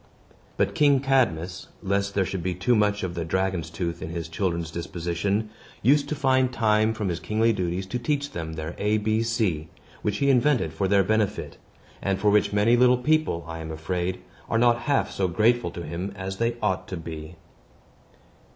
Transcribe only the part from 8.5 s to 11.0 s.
their A B C which he invented for